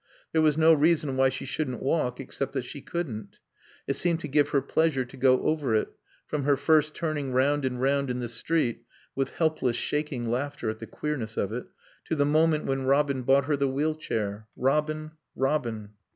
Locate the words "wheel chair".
13.67-14.47